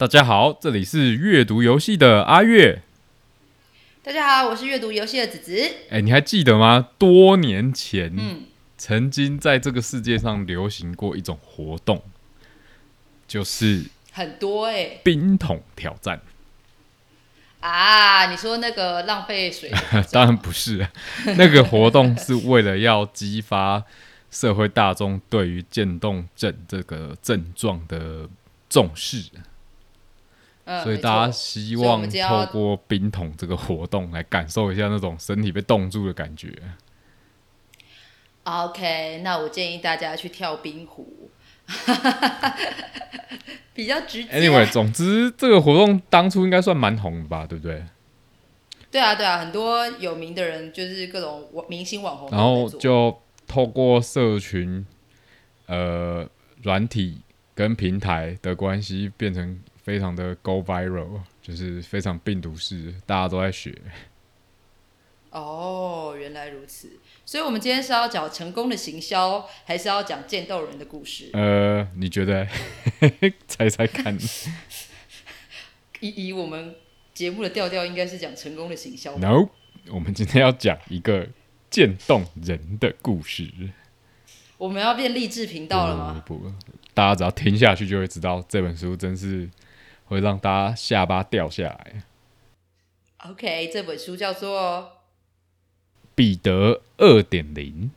[0.00, 2.80] 大家好，这里是阅读游戏的阿月。
[4.02, 5.74] 大家好，我是阅读游戏的子子。
[5.90, 6.88] 哎，你还记得吗？
[6.96, 8.44] 多年前，嗯，
[8.78, 12.02] 曾经在这个世界上流行过一种活动，
[13.28, 16.22] 就是很多哎、冰桶挑战。
[17.60, 18.30] 啊！
[18.30, 19.70] 你说那个浪费水
[20.10, 20.90] 当然不是啊，
[21.36, 23.84] 那个活动是为了要激发
[24.30, 28.26] 社会大众对于渐冻症这个症状的
[28.70, 29.24] 重视，
[30.70, 36.54] 嗯，所以大家希望透过冰桶这个活动来感受一下那种身体被冻住的感觉。
[38.44, 41.28] OK，那我建议大家去跳冰壶，
[43.74, 44.30] 比较直接。
[44.30, 47.82] Anyway，总之这个活动当初应该算蛮红的吧，对不对？
[48.92, 54.86] 对啊，对啊，很多有名的人就是各种网明星网红然后就透过社群、
[55.66, 56.24] 呃
[56.62, 57.22] 软体
[57.54, 63.76] 跟平台的关系，变成非常的 go viral，就是非常病毒式，大家都在学。
[65.30, 66.90] 哦，原来如此。
[67.24, 71.30] 所以，我们今天是要讲成功的行销，还是要讲剑斗人的故事？
[71.32, 72.46] 呃，你觉得？
[73.46, 74.18] 猜猜看。
[76.00, 76.74] 以以我们
[77.14, 79.16] 节目的调调，应该是讲成功的行销。
[79.18, 79.48] No，
[79.90, 81.28] 我们今天要讲一个
[81.70, 83.48] 渐冻人的故事。
[84.58, 86.22] 我们要变励志频道了吗？
[86.26, 86.54] 不不不，
[86.92, 89.48] 大家只要听下去就会知道，这本书真是
[90.10, 92.02] 会让大家下巴掉下来。
[93.18, 95.04] OK，这本书叫做
[96.16, 97.92] 彼得二点零。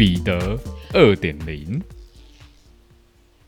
[0.00, 0.58] 彼得
[0.94, 1.78] 二点零，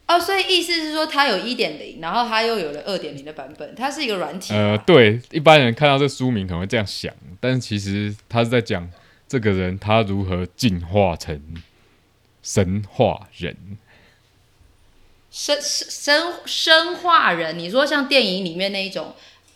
[0.07, 4.53] 哦，所以意思是说它有一点零，然后它又有了二点零的版本，它是一个软体。
[4.53, 8.87] 呃，对，一般人看到这书名可能会这样想，但是其实他是在讲
[9.27, 11.41] 这个人他如何进化成
[12.43, 13.57] 神话人。
[15.31, 19.15] 生生生生化人，你说像电影里面那一种，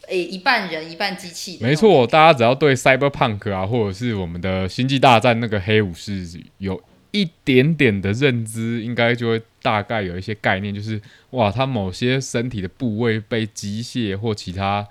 [0.09, 1.75] 诶，一半人一半机器的，没。
[1.75, 6.27] 错，大家只要对 cyberpunk 啊，或者是我们的星际大战那个黑武士
[6.59, 11.01] 有一点点的认知，应该就会大概有一些概念，就是
[11.31, 14.87] 哇，他某些身体的部位被机械或其他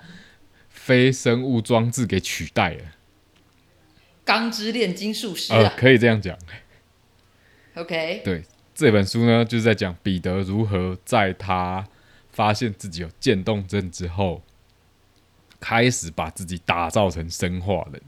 [0.70, 2.84] 非生物装置给取代了，
[4.24, 5.74] 钢之炼金术师呃，啊。
[5.78, 6.38] 可以这样讲。
[7.76, 8.44] OK，对，
[8.74, 11.86] 这本书呢，就是在讲彼得如何在他
[12.32, 14.42] 发现自己有渐冻症之后，
[15.60, 18.02] 开始把自己打造成生化人。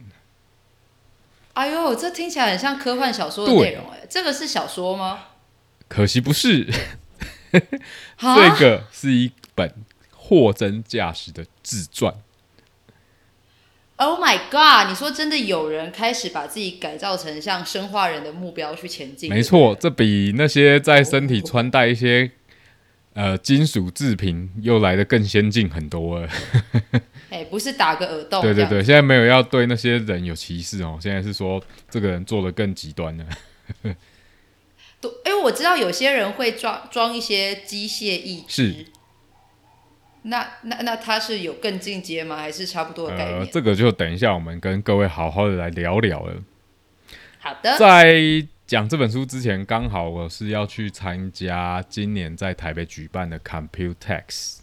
[1.53, 5.25] 哎呦，这听起来很像科幻小说的内容哎，这个是小说吗？
[5.87, 6.67] 可惜不是，
[7.51, 9.73] 这个是一本
[10.11, 12.13] 货真价实的自传。
[13.95, 14.89] Oh my god！
[14.89, 19.27] 你说真的有人开始把自己改造成像生化人的目标去前进？
[19.27, 22.29] 没错，这比那些在身体穿戴一些
[23.17, 26.29] 呃金属制品又来的更先进很多了。
[27.31, 28.43] 哎，不是打个耳洞。
[28.43, 33.25] 对对对，，现在没有要对那些人有歧视哦，现在是说这个人做的更极端了。
[35.01, 38.71] 对，因为我知道有些人会装装一些机械义肢。
[38.71, 38.85] 是。
[40.23, 42.37] 那那那他是有更进阶吗？
[42.37, 43.39] 还是差不多的概念？
[43.39, 46.35] 呃，这个就等一下我们跟各位好好的来聊聊了。
[47.39, 47.77] 好的。
[47.77, 54.57] 在讲这本书之前，刚好我是要去参加今年在台北举办的 Computex。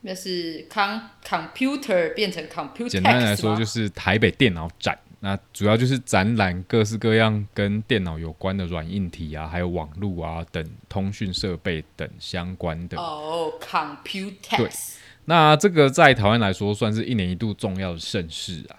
[0.00, 4.96] 那是 com computer 变成 computer，简单来说，就是台北电脑展。
[5.18, 12.96] 那主要就是展览各式各样跟电脑有关的软硬体啊，还有网络啊等通讯设备等相关的。
[12.96, 14.94] 哦对，computex。
[15.24, 18.78] 那这个在台湾来说，算是一年一度重要的盛事啊。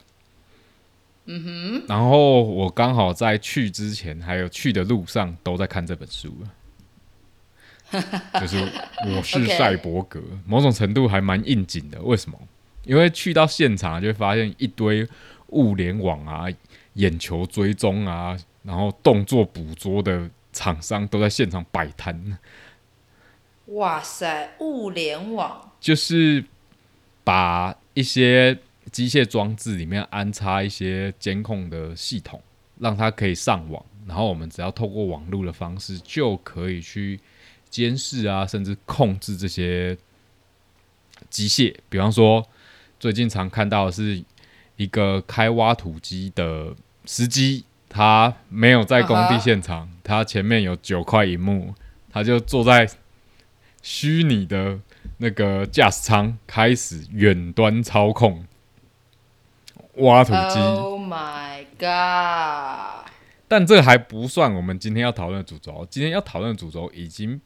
[1.30, 1.84] 嗯哼。
[1.88, 6.50] 然后我刚好在去之前，还有去的路上，都在看这本书了。
[8.42, 8.58] 就是
[9.08, 12.02] 我是赛博格某种程度还蛮应景的。
[12.02, 12.38] 为什么？
[12.84, 15.08] 因为去到现场就会发现一堆
[15.48, 16.46] 物联网啊、
[16.94, 22.38] 眼球追踪啊，然后动作捕捉的厂商都在现场摆摊。
[23.66, 26.44] 哇塞，物联网就是
[27.24, 28.58] 把一些
[28.92, 32.42] 机械装置里面安插一些监控的系统，
[32.80, 37.20] 让它可以上网，然后我们只要透过网络的方式就可以去
[37.70, 39.98] 监视啊，甚至控制这些
[41.30, 41.76] 机械。
[41.90, 42.46] 比方说，
[43.00, 44.24] 最近常看到的是
[44.78, 46.74] 一个开挖土机的
[47.06, 51.74] 司机，他没有在工地现场，他前面有九块荧幕，
[52.10, 52.90] 他就坐在
[53.82, 54.80] 虚拟的
[55.18, 58.46] 那个驾驶舱，开始远端操控
[60.00, 60.60] 挖土机。
[60.60, 63.10] Oh my god！
[63.48, 65.88] 但这还不算我们今天要讨论的主轴。
[65.90, 67.42] 今天要讨论的主轴已经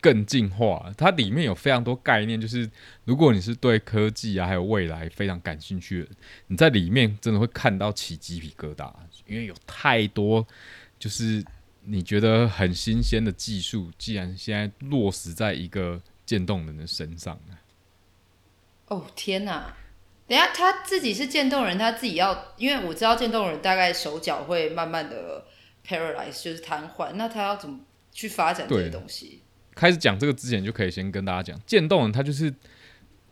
[0.00, 2.70] 更进化了，它里面有非常多概念，就是
[3.04, 6.10] 如果你是对科技啊还有未来非常感兴趣的，
[6.46, 8.92] 你在里面真的会看到起鸡皮疙瘩，
[9.26, 10.46] 因为有太多
[10.98, 11.44] 就是
[11.82, 17.58] 你觉得很新鲜的技术，既然现在落实在一个渐冻人的身上啊
[18.88, 19.74] 哦天哪！
[20.28, 25.46] 等一下他自己是渐冻人，他自己要，因为我知道渐冻人大概手脚会慢慢的
[25.86, 27.78] paralyze，就是瘫痪，那他要怎么
[28.10, 29.42] 去发展这些东西？
[29.74, 32.52] 开始讲这个之前，就可以先跟大家讲，渐冻人他就是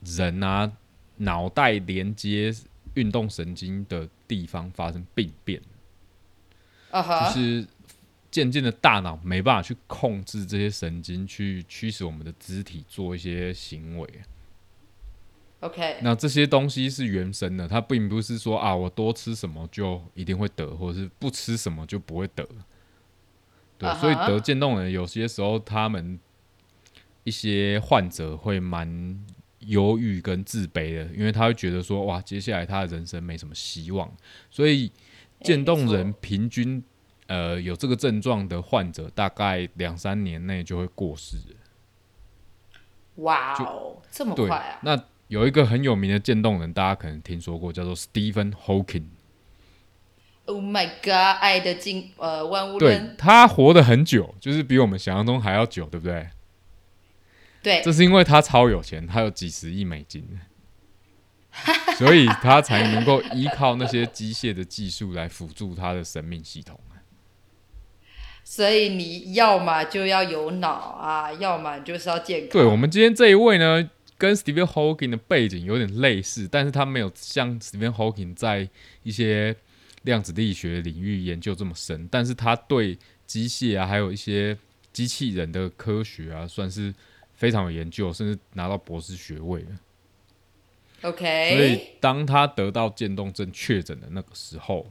[0.05, 0.71] 人啊
[1.17, 2.55] 脑袋连接
[2.95, 5.61] 运动神经的地方发生病变，
[6.91, 7.67] 啊哈，就是
[8.31, 14.09] 渐渐的大脑没办法去控制这些神经，去驱使我们的肢体做一些行为。
[15.65, 22.47] OK，那这些东西是原生的，它并不是说啊，我多吃什么就一定会得，或者是不吃什么就不会得。
[23.79, 26.21] 对所以得渐冻人有些时候他们
[27.25, 29.19] 一些患者会蛮
[29.61, 34.13] 忧郁跟自卑的，因为他会觉得说哇，接下来他的人生没什么希望，
[34.51, 34.93] 所以
[35.41, 36.85] 渐冻人平均
[37.27, 41.39] 呃有这个症状的患者，大概两三年内就会过世。
[43.17, 44.81] 哇哦，这么对快啊！
[44.83, 49.07] 那有一个很有名的渐冻人，大家可能听说过，叫做 Stephen Hawking。
[50.47, 56.29] Oh my god，爱的进呃万物对论，他活得很久，就是比我们想象中还要久，对不对？
[57.63, 60.39] 对这是因为他超有钱，他有几十亿美金，
[61.97, 66.79] 所以他才能够依靠那些机械的技术来辅助他的生命系统。
[68.47, 72.51] 所以你要么就要有脑啊，要么就是要健康。
[72.51, 78.69] 对我们今天这一位呢，跟 Stephen Hawking 的背景有点类似，但是他没有像 Stephen Hawking 在
[79.03, 79.55] 一些
[80.03, 84.57] 量子力学领域研究这么深，但是他对机械啊，还有一些
[84.93, 86.95] 机器人的科学啊，算是
[87.35, 89.69] 非常有研究，甚至拿到博士学位了。
[91.01, 94.91] 所以当他得到渐冻症确诊的那个时候，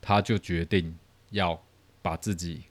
[0.00, 0.96] 他就决定
[1.30, 1.60] 要
[2.02, 2.62] 把自己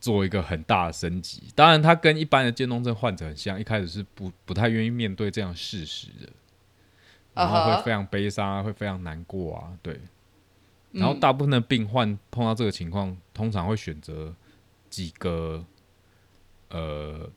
[0.00, 1.44] 做一个很大的升级。
[1.54, 6.28] 当然，他跟一般的渐冻症患者很像，一开始是不不太愿意面对这样事实的，
[7.34, 9.94] 然后会非常悲伤啊，会非常难过啊，对。
[9.94, 10.08] 嗯
[10.90, 14.34] 然后大部分的病患碰到这个情况，通常会选择
[14.88, 15.62] 几个
[16.70, 17.30] 呃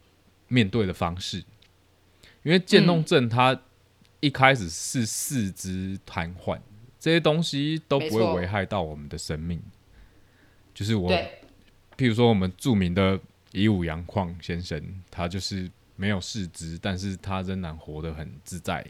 [0.48, 1.44] 面对的方式，
[2.44, 3.60] 因为渐冻症它
[4.22, 6.62] 一开始是四肢瘫痪，
[6.98, 9.62] 这些东西都不会危害到我们的生命。
[10.74, 11.41] 就是我，对，
[12.02, 13.20] 譬如说我们著名的
[13.52, 14.82] 以武洋匡先生，
[15.12, 18.84] 他就是没有四肢，但是他仍然活得很自在。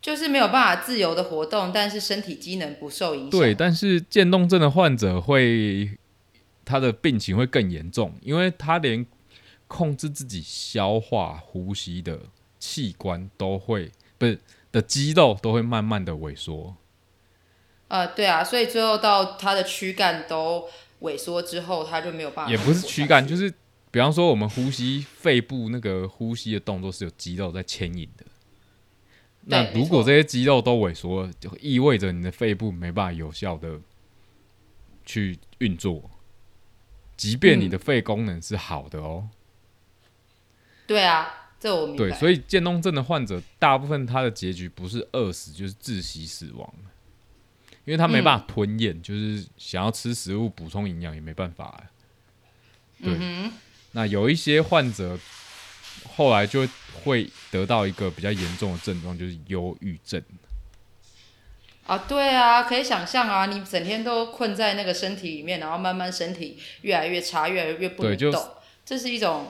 [0.00, 3.30] 就是没有办法自由的活动，但是身体机能不受影响。
[3.30, 5.98] 对，但是渐冻症的患者会，
[6.64, 9.04] 他的病情会更严重，因为他连
[9.66, 12.20] 控制自己消化、呼吸的
[12.60, 14.38] 器官都会不是
[14.70, 16.76] 的肌肉都会慢慢的萎缩。
[17.88, 20.68] 呃，对啊，所以最后到他的躯干都
[21.04, 22.50] 萎缩之后，它就没有办法。
[22.50, 23.48] 也不是躯干，就是
[23.92, 28.24] 比方说我们呼吸肺部那个呼吸的动作是有肌肉在牵引的。
[29.46, 33.78] 那如果这些肌肉都萎缩了，就意味着你的肺部没办法有效的
[35.04, 36.10] 去运作，
[37.16, 39.28] 即便你嗯的肺功能是好的哦。
[40.86, 41.98] 对啊，这我明白。
[41.98, 46.74] 对，所以渐冻症的患者大部分他的结局不是饿死就是窒息死亡，
[47.84, 51.80] 因为他没办法吞咽，就是想要吃食物补充营养也没办法啊。
[53.02, 53.52] 对，嗯
[53.92, 55.18] 那有一些患者
[56.16, 56.66] 后来就
[57.02, 60.22] 会得到一个比较严重的症状，就是忧郁症。
[61.86, 68.50] 啊，对啊，可以想象啊，你整天都困在那个身体里面，然后慢慢身体越来越差，越来越不能动，
[68.86, 69.48] 这是一种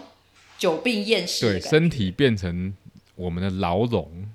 [0.59, 2.75] 久病厌世对，身体变成
[3.15, 4.29] 我们的牢笼，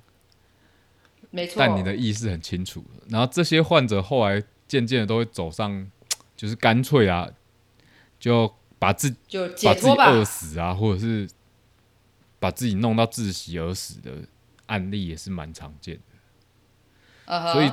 [1.31, 1.55] 没错。
[1.57, 2.83] 但你的意识很清楚。
[3.09, 5.89] 然后这些患者后来渐渐的都会走上，
[6.35, 7.27] 就是干脆啊，
[8.19, 10.11] 就把自就把自己解脱吧。
[10.11, 11.27] 饿死啊，或者是
[12.39, 14.11] 把自己弄到窒息而死的
[14.67, 16.01] 案例也是蛮常见的。
[17.25, 17.71] 嗯哼所以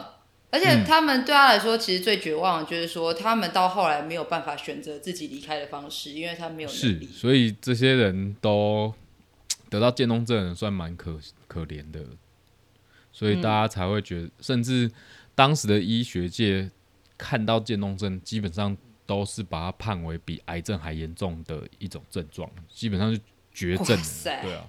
[0.50, 7.06] 而且他们对他来说，其实最绝望的就是说，他们到后来没有办法选择自己离开的方式，因为他没有能是，力。
[7.06, 8.94] 所以这些人都
[9.68, 12.00] 得到渐冻症算蛮可可怜的，
[13.16, 14.90] 所以大家才会觉得，甚至
[15.35, 16.70] 当时的医学界
[17.16, 23.18] 看到渐冻症，基本上都是把它判为比癌症还严重的一种症状，基本上是
[23.54, 24.68] 绝症对啊，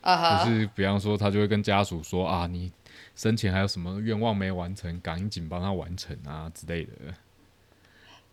[0.00, 2.72] 啊哈，就是比方说，他就会跟家属说啊，你
[3.14, 6.90] 生前还有什么愿望没完成，赶紧帮他完成啊之类的。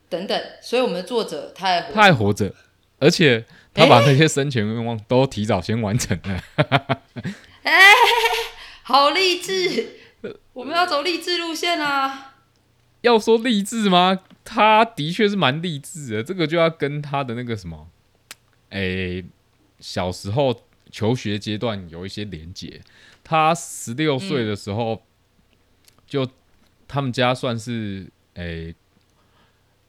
[0.09, 2.51] 等等，所以我们的作者他还他还活着，
[2.97, 3.45] 而且
[3.75, 6.43] 他把那些生前愿望都提早先完成了。
[8.89, 9.99] 好励志，
[10.51, 12.37] 我们要走励志路线啊！
[13.01, 14.21] 要说励志吗？
[14.43, 17.87] 他的确是蛮励志的，这个就要跟他的那个什么，
[18.69, 19.23] 诶、
[19.79, 22.81] 小时候求学阶段有一些连结。
[23.23, 25.03] 他十六岁的时候，
[26.07, 26.27] 就
[26.87, 28.73] 他们家算是诶、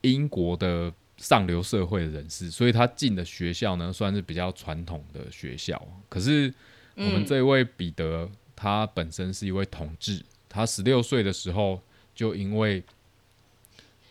[0.01, 5.81] 英国的上流社会的人士，所以他进的学校呢，算是比较传统的学校。
[6.07, 6.53] 可是
[6.93, 8.29] 我们嗯这位彼得，
[8.61, 11.81] 他本身是一位同志，他十六岁的时候
[12.13, 12.83] 就因为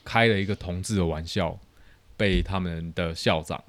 [0.02, 1.56] 开了一个同志的玩笑，
[2.16, 3.62] 被他们的校长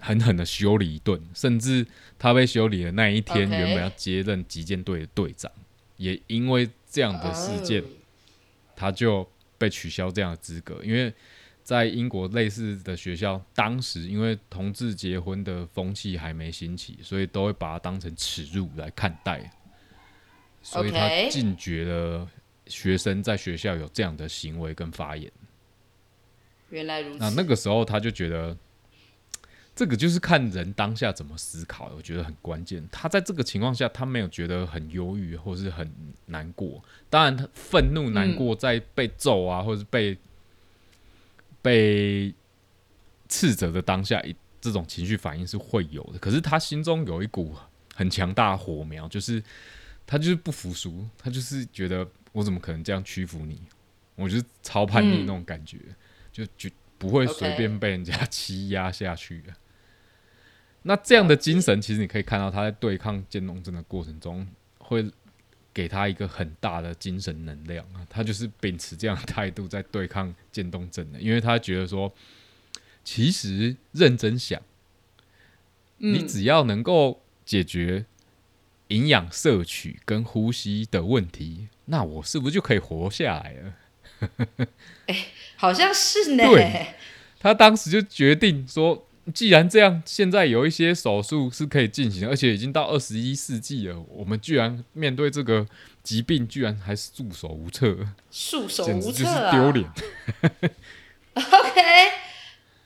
[0.00, 1.84] 狠狠的修理一顿，甚至
[2.16, 5.50] 他被修理的那一天原本要接任击剑队的队长，
[5.96, 7.86] 也因为这样的事件，哦
[8.76, 9.28] 他就
[9.58, 11.12] 被取消这样的资格，因为
[11.66, 19.50] 在英国类似的学校，当时因为同志结婚的风气还没兴起，所以都会把它当成耻辱来看待，
[20.62, 22.30] 所以他禁绝了
[22.68, 25.28] 学生在学校有这样的行为跟发言。
[26.70, 27.18] 原来如此。
[27.18, 28.56] 那那个时候他就觉得，
[29.74, 32.88] 这个就是看人当下怎么思考，我觉得很关键。
[32.92, 35.92] 他在这个情况下，他没有觉得很忧郁或是很
[36.26, 36.80] 难过，
[37.10, 40.16] 当然他愤怒、难过，在被揍啊，或者是被
[41.66, 42.32] 被
[43.28, 46.18] 斥责的当下，一这种情绪反应是会有的。
[46.20, 47.52] 可是他心中有一股
[47.94, 49.42] 很强大的火苗，就是
[50.06, 53.60] 他就是不服输，他就是觉得我怎么可能这样屈服你？
[54.14, 55.78] 我就是超叛逆嗯那种感觉。
[56.36, 56.68] 就就
[56.98, 59.54] 不会随便被人家欺压下去的。
[60.82, 64.46] 那这样的精神，其实你可以看到他在对抗渐冻症的过程中，
[64.76, 65.10] 会
[65.76, 68.00] 给他一个很大的精神能量啊。
[68.08, 72.10] 他就是秉持这样的态度在对抗渐冻症的，因为他觉得说，
[73.04, 74.62] 其实认真想，
[75.98, 78.06] 你嗯只要能够解决
[78.88, 84.66] 营养摄取跟呼吸的问题，那我是不是就可以活下来了？
[85.56, 86.44] 好像是呢。
[86.44, 86.94] 对
[87.38, 95.66] 他当时就决定说，既然这样，现在有一些手术是可以进行，而且已经到二十一世纪了，我们居然面对这个
[96.02, 97.96] 疾病，居然还是束手无策，
[98.30, 99.50] 束手无策啊！
[99.50, 99.84] 丢脸。
[101.34, 101.82] OK，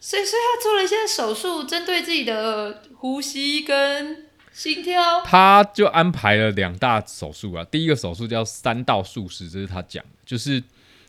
[0.00, 5.22] 所以所以他做了一些手术，针对自己的呼吸跟心跳。
[5.22, 10.62] 他就安排了两大手术啊，第一个手术叫三道术式，这是他讲的，就是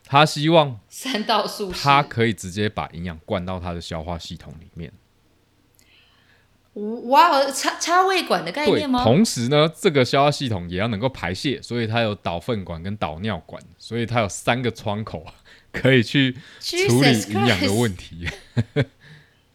[0.06, 4.92] 他希望三道术士，他可以直接把营养灌到他的消化系统里面。
[6.74, 9.04] 哇，插插胃管的概念，吗？
[9.04, 15.26] 同时呢，这个消化系统也要能够排泄，所以它有导粪管跟导尿管，所以它有三个窗口
[15.72, 18.26] 可以去处理营养的问题。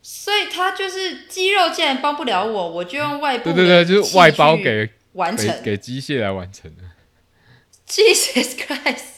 [0.03, 5.63] 所以它就是肌肉既然帮不了我，我就用外部对对对，就是外包给给完成。
[5.63, 6.83] 给机械来完成的。
[7.89, 9.17] Jesus Christ！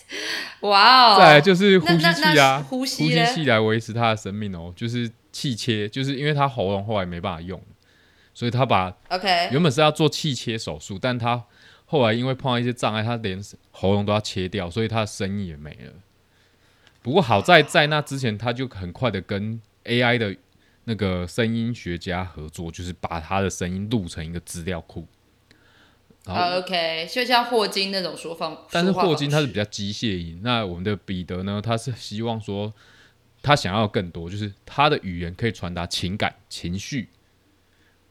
[0.61, 1.19] 哇哦！
[1.19, 7.61] 再来就是呼吸器啊，呼吸器来维持它的生命哦，就是气切，就是因为它喉咙后来没办法用，
[8.39, 11.45] 所以他把 OK，原本是要做气切手术，但他
[11.87, 13.43] 后来因为碰到一些障碍，他连
[13.73, 15.93] 喉咙都要切掉，所以他的声音也没了。
[17.03, 20.37] 不过好在在那之前，他就很快的跟 AI 的
[20.85, 25.05] 那个声音学家合作，就是把他的声音录成一个资料库。
[26.27, 32.73] OK，就像霍金那种说放，但是霍金他是比较机械音，那我们的彼得呢，他是希望说
[33.43, 37.09] 他想要更多，就是他的语言可以传达情感、情绪，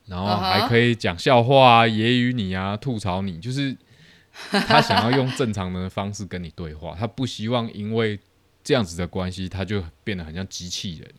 [0.08, 3.76] 然后还可以讲笑话啊、揶揄你啊、吐槽你，就是
[4.50, 8.20] 他想要用正常的方式跟你对话，他不希望因为
[8.64, 11.14] 这样子的关系，他就变得很像机器人。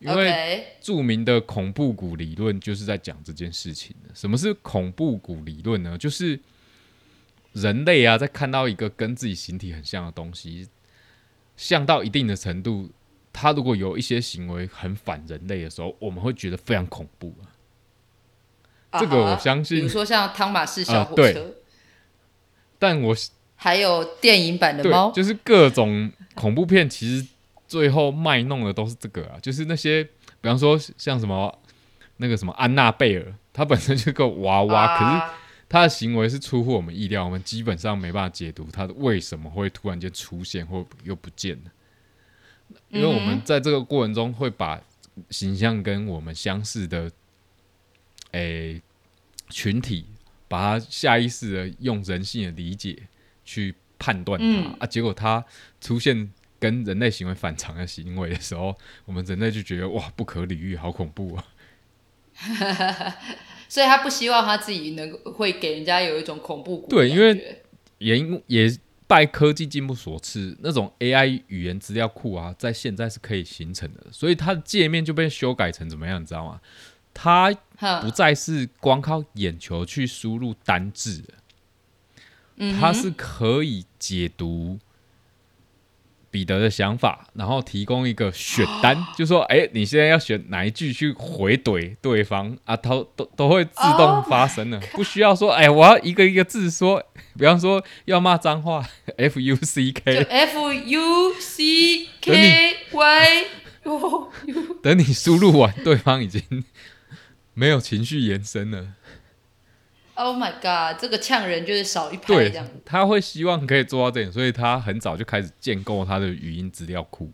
[0.00, 4.12] 因为著名的恐怖谷理论就是在讲这件事情的。
[4.12, 5.96] 什么是恐怖谷理论呢？
[5.96, 6.40] 就是
[7.52, 10.68] 人类啊，在看到一个跟自己形体很像的东西，
[11.56, 12.90] 像到一定的程度，
[13.32, 17.46] 他如果有一些行为很反人类的时候，我们会觉得非常恐怖啊。
[19.00, 21.54] 这个我相信比如说像汤马士小火车，
[22.78, 23.14] 但我
[23.56, 27.26] 还有电影版的对猫，就是各种恐怖片，其实
[27.66, 30.02] 最后卖弄的都是这个啊，就是那些，
[30.40, 31.56] 比方说像什么
[32.16, 35.32] 那个什么安娜贝尔，她本身就是个娃娃，可是
[35.68, 41.70] 它的行为是出乎我们意料，我们基本上没办法解读它为什么会突然间出现或又不见了。
[42.88, 44.80] 因为我们在这个过程中会把
[45.30, 47.10] 形象跟我们相似的，
[48.32, 48.82] 诶
[49.48, 50.04] 群体，
[50.48, 52.96] 把它下意识的用人性的理解
[53.44, 55.44] 去判断它啊，结果它
[55.80, 61.44] 出现跟人类行为反常的行为的时候，我们人类就觉得哇不可理喻，好恐怖啊！
[63.68, 67.62] 所以他不希望他自己能会给人家有一种恐怖对，因为
[67.98, 68.76] 也也。
[69.08, 76.58] 拜科技进步所赐，那种 AI 语言资料库啊，在现在是可以形成的，所以它的界面就被修改成怎么样，你知道吗？
[77.12, 77.52] 它
[78.00, 81.22] 不再是光靠眼球去输入单字，
[82.80, 84.78] 它是可以解读。
[86.30, 92.74] 彼得的想法，然后提供一个选单，就说：“哎，你现在要选哪一句去回怼对方啊？
[92.74, 97.04] 都都都会自动发生的，不需要说，哎，我要一个一个字说。
[97.38, 98.82] 比方说要骂脏话，
[99.18, 103.44] F U C K，F U C K Y，
[104.82, 106.64] 等你输入完，对方已经
[107.54, 108.94] 没有情绪延伸了。”
[110.14, 111.00] Oh my god！
[111.00, 112.68] 这个呛人就是少一拍这样。
[112.84, 117.32] 他会希望可以做到这点，所以他很早就开始建构他的语音资料库，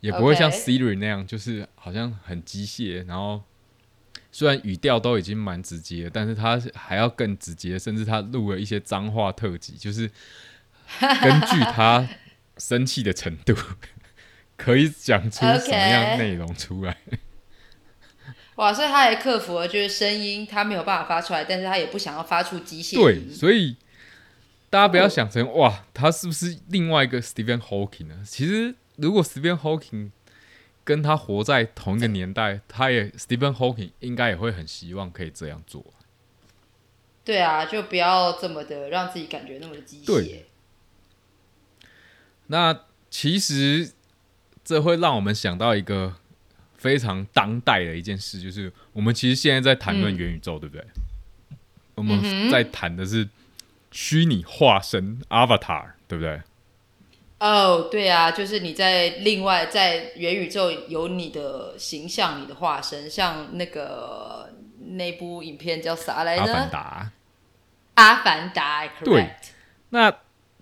[0.00, 3.06] 也不会像 Siri 那样，就是好像很机械。
[3.06, 3.42] 然后
[4.30, 10.10] 虽然语调都已经蛮直接，但是他还要更直接，甚至他录了一些脏话特辑，就是
[11.00, 12.06] 根据他
[12.58, 13.56] 生气的程度，
[14.58, 16.98] 可以讲出什么样 内容出来。
[18.62, 18.72] 哇！
[18.72, 23.76] 所以他还克服了，就是声音他没有办法发出来，但是他也不想要发出机械对，所以
[24.70, 28.22] 大家不要想成哇，他是不是另外一个 Stephen Hawking 呢？
[28.24, 30.12] 其实如果 Stephen Hawking
[30.84, 35.84] 跟他活在同一个年代，他也 Stephen Hawking 应该也会很希望可以这样做。
[37.24, 40.42] 对啊，就不要这么的让自己感觉那么的机械。
[42.46, 43.90] 那其实
[44.62, 46.14] 这会让我们想到一个。
[46.82, 50.84] 非常当代的一件事，就是我们其实现在在谈论元宇宙，对不对？
[51.94, 53.28] 我们在谈的是
[53.92, 56.42] 虚拟化身 （Avatar），对不对？
[57.38, 64.52] 哦，对啊，就是你在另外在元宇宙有你的形象、你的化身，像那个
[64.96, 66.42] 那部影片叫啥来着？
[66.42, 67.12] 阿凡达。
[67.94, 69.30] 阿凡达，对。
[69.90, 70.12] 那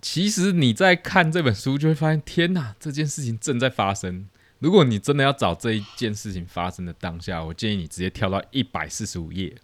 [0.02, 4.28] 其实你在看这本书，就会发现，天哪，这件事情正在发生。
[4.60, 9.54] 如果你真的要找这一件事情发生的当下，我建议你直接跳到一百四十五页，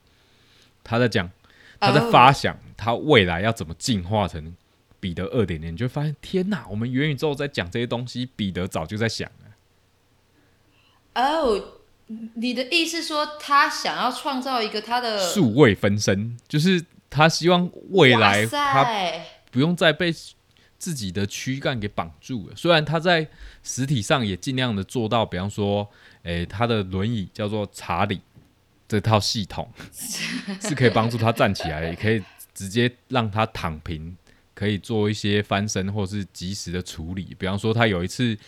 [0.82, 1.30] 他在讲，
[1.78, 4.56] 他在发想他未来要怎么进化成
[4.98, 11.22] 彼得二点零，你就发现天哪，我们元宇宙在讲这些东西，彼得早就在想了。
[11.22, 11.78] 哦，
[12.34, 18.86] 你的意思说他想要创造一个他的数位分身，就是他希望未来他
[19.50, 20.14] 不用再被。
[20.86, 23.26] 自己的躯干给绑住了，虽然他在
[23.64, 25.84] 实体上也尽量的做到，比方说，
[26.22, 28.20] 诶，他的轮椅叫做查理
[28.86, 29.68] 这套系统
[30.62, 32.22] 是可以帮助他站起来，也可以
[32.54, 34.16] 直接让他躺平，
[34.54, 37.34] 可以做一些翻身或是及时的处理。
[37.36, 38.38] 比方说，他有一次，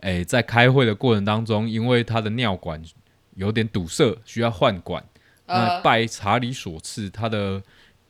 [0.00, 2.78] 诶，在开会的过程当中，因为他的尿管
[3.36, 5.02] 有点堵塞，需要换管，
[5.46, 7.62] 那拜查理所赐，他的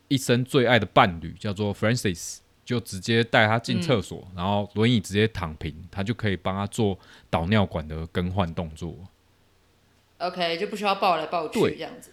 [0.09, 2.39] 一生最爱的伴侣叫做 Francis。
[2.69, 6.99] 就直接带他进厕所，然后轮椅直接躺平，他就可以帮他做
[7.31, 8.95] 导尿管的更换动作。
[10.19, 12.11] OK，就不需要抱来抱去这样子。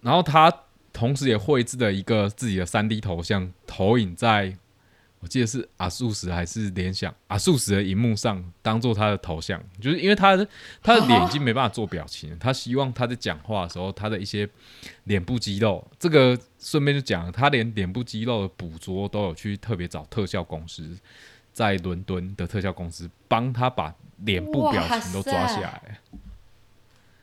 [0.00, 0.52] 然后他
[0.92, 4.58] 同时也绘制了一个自己的三 D 头像，投影在。
[5.24, 10.46] 我记得是阿素石还是联想阿素石的荧幕上，当做他的头像，就是因为他的
[10.82, 14.46] 他的脸已经没办法做表情，他希望他在讲话的时候，他的一些
[15.04, 20.94] 脸部肌肉，这个顺便就讲，他连脸部肌肉的捕捉都有去特别找特效公司，
[21.54, 26.00] 在伦敦的特效公司帮他把脸部表情都抓下来。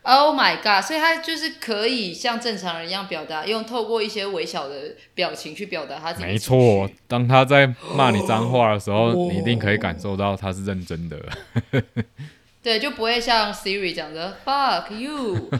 [0.04, 0.84] Oh my god！
[0.84, 6.26] 所以他就是可以像正常人一样表达，用透过一些微小的表情去表达他自己。
[6.26, 11.24] 没错，当他在骂你脏话的时候，你一定可以感受到他是认真的。
[12.64, 15.52] 对，就不会像 Siri 讲的 “fuck you”。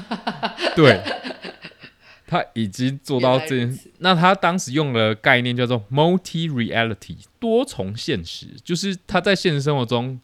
[0.74, 1.02] 对，
[2.26, 3.90] 他已经做到这件事。
[3.98, 10.18] 那他当时用的概念叫做 “multi reality”，多重现实，就是他在现实生活中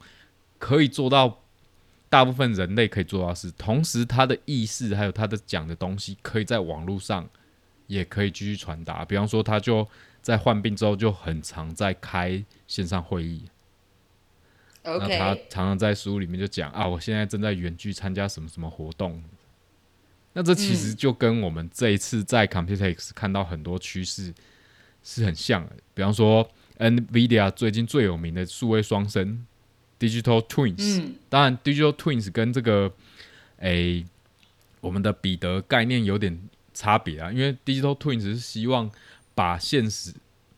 [0.59, 1.43] 可以做到。
[2.11, 7.27] 大部分人类可以做到是，同时他的意识还有他的讲的东西，可以在网络上
[7.87, 9.05] 也可以继续传达。
[9.05, 9.87] 比方说，他就
[10.21, 13.45] 在患病之后就很常在开线上会议。
[14.83, 19.23] 那他常常在书里面就讲啊，我现在正在远距参加什么什么活动。
[20.33, 24.35] 那这其实就跟我们这一次在 Computex 看到很多趋势
[25.03, 25.77] 是很像的。
[25.93, 29.47] 比方说，NVIDIA 最近最有名的数位双生
[30.01, 31.15] Digital Twins，嗯。
[31.29, 32.93] 当然 Digital Twins 跟这个
[33.59, 34.05] 诶、
[34.81, 36.41] 我们的彼得概念有点
[36.75, 38.91] 差别啊，因为 Digital Twins 是希望
[39.35, 40.15] 把现实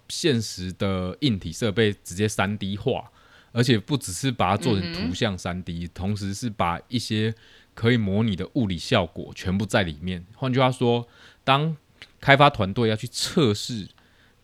[0.08, 3.10] 现实的硬体设备直接三 D 化，
[3.50, 7.34] 而且不只是把它做成图像三 D，、同时是把一些
[7.74, 10.24] 可以模拟的物理效果全部在里面。
[10.36, 11.08] 换句话说，
[11.42, 11.76] 当
[12.20, 13.88] 开发团队要去测试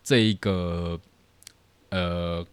[0.03, 0.99] 这一个
[1.89, 2.45] 呃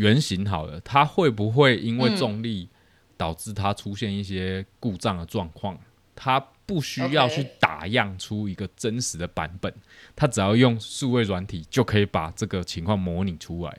[0.00, 2.70] 原型好了，它会不会因为重力
[3.18, 5.78] 导致它出现一些故障的状况？
[6.16, 9.74] 它不需要去打样出一个真实的版本，
[10.16, 13.78] 它只要用数位软体就可以把这个情况模拟出来。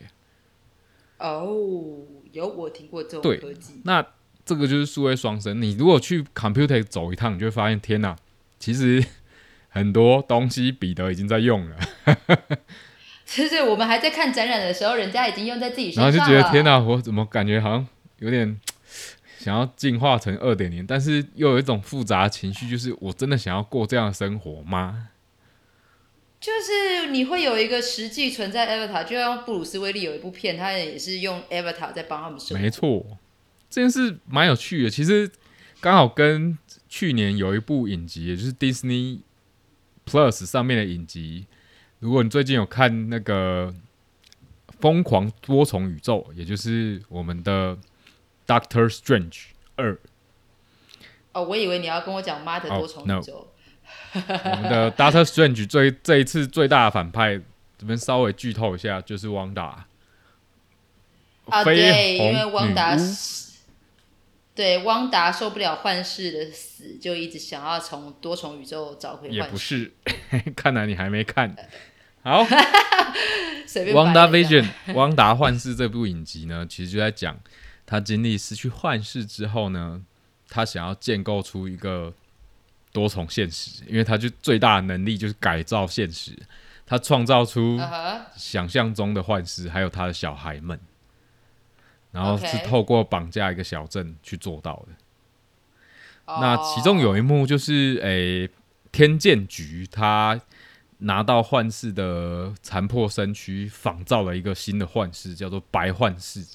[1.17, 1.97] 哦，
[2.31, 4.05] 有我听过这种对科技，那
[4.45, 5.59] 这个就是数位双生。
[5.59, 8.15] 你如果去 Computer 走一趟，你就会发现，天哪，
[8.59, 9.03] 其实
[9.69, 11.77] 很多东西彼得已经在用了，
[13.33, 16.11] 就是我们还在看展览的时候，人家已经用在自己身上了。
[16.11, 17.87] 后就觉得天哪，我怎么感觉好像
[18.19, 18.59] 有点
[19.39, 25.07] 想要进化成二点零，但是又有一种复杂的情绪，就是我真的想要过这样的生活吗？
[26.41, 32.61] 就是你会有一个实际存在 Avatar，就像布鲁斯威利有一部片，他也是用 Avatar 在帮他们生活。
[32.61, 33.05] 没错，
[33.69, 34.89] 这件事蛮有趣的。
[34.89, 35.31] 其实
[35.79, 36.57] 刚好跟
[36.89, 39.19] 去年有一部影集，也就是 Disney
[40.05, 41.45] Plus 上面的影集，
[42.01, 43.71] 如果你最近有看那个
[44.79, 47.77] 《疯狂多重宇宙》，也就是我们的
[48.47, 49.43] Doctor Strange
[49.75, 49.95] 二，
[51.31, 53.47] 哦，我以为你要跟我讲妈的哦多重宇宙。
[54.13, 57.39] 我们的 Doctor Strange 最这一次最大的反派，
[57.77, 59.85] 这边稍微剧透一下，就是汪达。
[61.45, 62.97] 啊，对，因为汪达
[64.55, 69.93] 对汪达受不了幻视的死，就一直想要从多重宇宙找回也幻视。
[70.03, 71.55] 不是， 看来你还没看。
[72.23, 72.45] 好，
[73.65, 77.39] 随便汪达掰了一下 Vision》汪达幻视这部影集呢， 其实就在讲
[77.85, 80.01] 他经历失去幻视之后呢，
[80.49, 82.13] 他想要建构出一个
[82.91, 86.37] 多重现实，因为他就最大的能力就是改造现实，
[86.85, 87.79] 他创造出
[88.35, 90.79] 想象中的幻视，还有他的小孩们，
[92.11, 94.93] 然后是透过绑架一个小镇去做到的。
[96.25, 96.37] 哦。
[96.41, 98.49] 那其中有一幕就是，诶、
[98.91, 100.39] 天剑局他
[101.01, 106.45] 拿到幻视的残破身躯，仿造了一个新的幻视，叫做白幻视。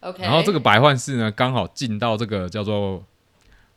[0.00, 3.04] OK，然后这个白幻视呢，刚好进到这个叫做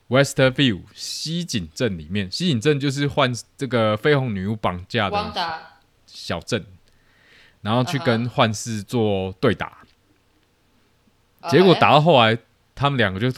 [0.10, 2.32] Westview 西井镇里面。
[2.32, 5.62] 西井镇就是幻这个绯红女巫绑架的
[6.06, 6.66] 小镇，
[7.62, 9.80] 然后去跟幻视做对打。
[11.50, 12.38] 结果打到后来，
[12.76, 13.32] 他们两个就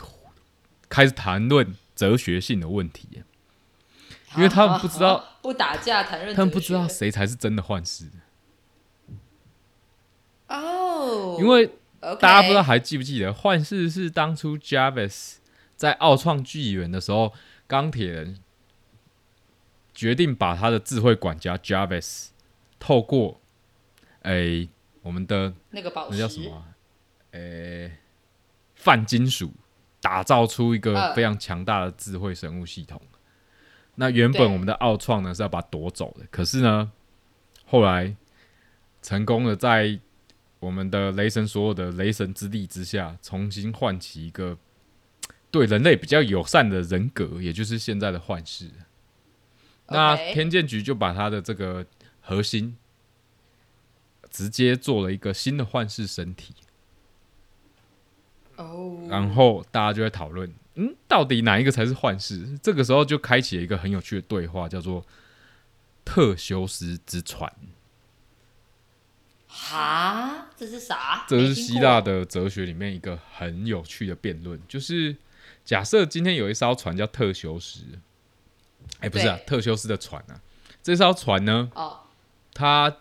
[0.90, 3.24] 开始谈论哲学性的问题，
[4.36, 8.06] 因为他们不知道不打架谈论，他们不知道谁才是真的幻视，
[10.48, 11.72] 哦，因为
[12.20, 15.36] 大家不知道还记不记得，幻视是当初 Jarvis
[15.76, 17.34] 在奥创纪元的时候，
[17.68, 18.40] 钢铁人
[19.94, 22.28] 决定把他的智慧管家 Jarvis
[22.80, 23.42] 透过
[24.24, 24.70] 诶、
[25.02, 26.66] 我们的那个宝石那叫什么、啊？
[27.32, 27.98] 诶、
[28.76, 29.52] 泛金属
[30.00, 33.02] 打造出一个嗯非常强大的智慧生物系统。
[33.96, 36.92] 那原本我们的奥创呢是要把它夺走的，可是呢，
[37.66, 38.16] 后来
[39.02, 40.00] 成功的在
[40.60, 44.58] 我们的雷神所有的雷神之力之下，重新唤起一个
[45.50, 48.70] 对人类比较友善的人格，也就是现在的幻视。
[49.88, 51.86] 那天剑局就把它的这个
[52.22, 52.78] 核心
[54.30, 56.54] 直接做了一个新的幻视身体，
[58.56, 62.58] 哦，然后大家就在讨论，嗯，到底哪一个才是幻视？
[62.64, 65.06] 这个时候就开启了一个很有趣的对话，叫做
[66.06, 67.52] 特修斯之船。
[69.48, 71.26] 哈，这是啥？
[71.28, 75.18] 这是希腊的哲学里面一个很有趣的辩论，就是
[75.66, 77.82] 假设今天有一艘船叫特修斯，
[79.02, 80.40] 哎、不是啊，特修斯的船啊，
[80.82, 82.00] 这艘船呢，哦，
[82.54, 82.96] 它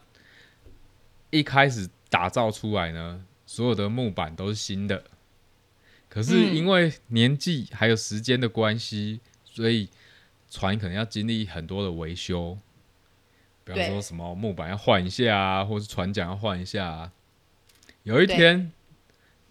[1.31, 5.05] 一开始打造出来呢，所有的木板都是新的，
[6.11, 6.55] 可是嗯。
[6.55, 9.89] 因为年纪还有时间的关系，所以
[10.51, 12.59] 船可能要经历很多的维修，
[13.65, 17.13] 比方说什么木板要换一下啊，或是船桨要换一下啊。
[18.03, 18.73] 有一天，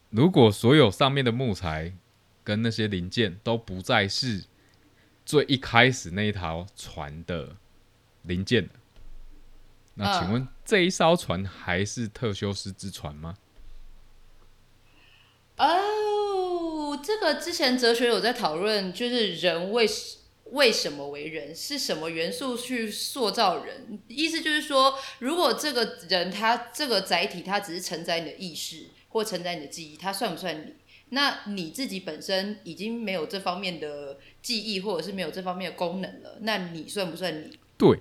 [0.10, 1.94] 如果所有上面的木材
[2.44, 4.46] 跟那些零件都不再是
[5.26, 7.56] 最一开始那一条船的
[8.24, 8.70] 零件了
[9.94, 13.38] 那请问这一艘船还是特修斯之船吗？
[15.58, 15.68] 哦，
[17.04, 19.88] 这个之前哲学有在讨论，就是人为
[20.52, 24.00] 为什么为人，是什么元素去塑造人？
[24.08, 30.74] 意思就是说，如果这个人他这个载体，他只是承载你的意识或承载你的记忆，他算不算你？
[31.12, 37.58] 那你自己本身已经没有这方面的记忆，或者是没有这方面的功能了，那你算不算你？
[37.78, 38.00] 对，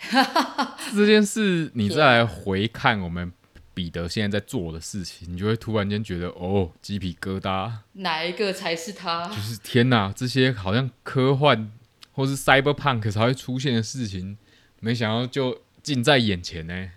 [0.94, 3.32] 这件事你再来回看我们
[3.76, 7.70] 彼得现在在做的事情，你就会突然间觉得哦，鸡皮疙瘩。
[7.92, 9.28] 哪一个才是他？
[9.28, 11.70] 就是天哪，这些好像科幻
[12.12, 14.38] 或是 cyberpunk 才会出现的事情，
[14.80, 16.92] 没想到就近在眼前呢。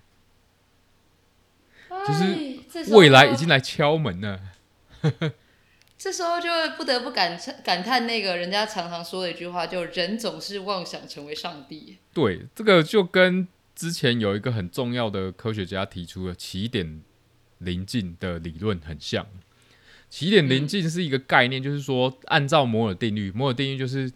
[1.89, 4.39] 就是未来已经来敲门了。
[5.98, 11.98] 这时候就会不得不感叹感叹那个人家常常说的一句话，就人总是妄想成为上帝。
[12.13, 13.46] 对，这个就跟
[13.80, 17.02] 之前有一个很重要的科学家提出了起点
[17.60, 19.26] 临近的理论很像。
[20.10, 24.12] 起点临近是一个概念，就是说按照摩尔定律，摩尔定律就是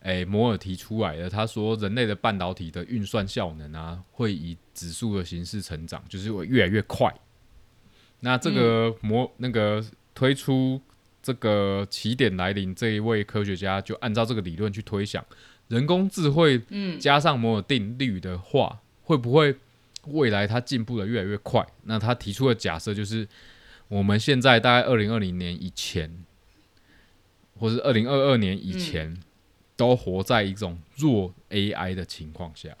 [0.00, 1.30] 诶摩尔提出来的。
[1.30, 7.10] 他说人类的半导体的运算效能啊，会以指数的形式成长，就是会越来越快。
[8.20, 9.82] 那这个摩那个。
[10.12, 10.82] 推出
[11.22, 15.24] 这个起点来临，这一位科学家就按照这个理论去推想，
[15.68, 16.60] 人工智慧
[16.98, 19.56] 加上摩尔定律的话，会不会
[20.06, 21.66] 未来它进步的越来越快？
[21.82, 23.26] 那他提出的假设就是，
[23.88, 26.24] 我们现在大概二零二零年以前，
[27.58, 29.20] 或是二零二二年以前，
[29.74, 32.76] 都活在一种弱 AI 的情况下。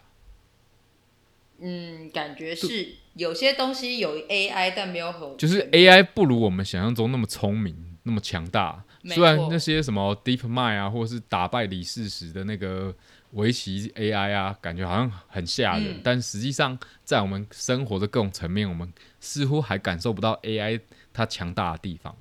[1.58, 8.84] 嗯，感觉是有些东西有 AI，但没有很就是 AI 不如我们想象中那么聪明，那么强大。
[9.06, 12.94] 虽然那些什么 DeepMind 啊，或者是打败李世石的那个
[13.32, 20.80] 围棋 AI 啊，感觉好像很吓人，但实际上在我们生活的各种层面，我们似乎还感受不到 AI
[21.12, 22.16] 它强大的地方。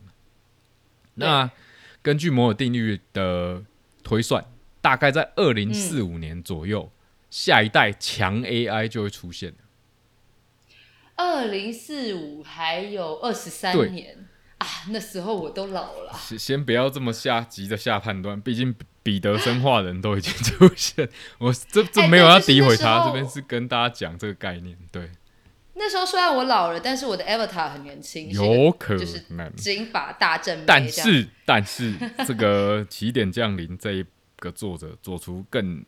[1.15, 1.49] 那
[2.01, 3.63] 根据摩尔定律的
[4.03, 4.45] 推算，
[4.81, 6.91] 大概在二零四五年左右。
[7.29, 9.53] 下一代强 AI 就会出现
[11.15, 14.27] 二零四五还有二十三年
[14.59, 16.13] 啊，那时候我都老了。
[16.13, 21.09] 先先不要这么下急着下判断，毕竟彼得生化人都已经出现。
[21.39, 24.77] 我这这没有要诋毁他，这边是跟大家讲这个概念。
[24.91, 25.09] 对，
[25.73, 28.95] 那时候虽然我老了，但是我的 Avatar 很年轻，有可
[29.29, 30.63] 能金发大正。
[30.65, 31.95] 但是但是
[32.25, 34.05] 这个起点降临这一
[34.37, 35.83] 个作者做出更。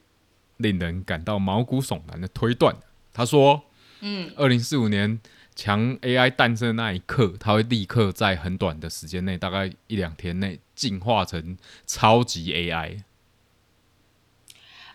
[0.58, 2.76] 令人感到毛骨悚然的推断，
[3.12, 3.64] 他说
[4.02, 5.20] ：“嗯，二零四五年
[5.56, 13.04] 强 AI 诞生的那一刻，它会立刻在很短的时间内，大概一两天内进化成超级 AI。